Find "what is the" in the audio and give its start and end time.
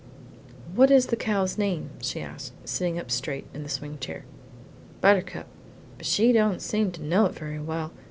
0.73-1.15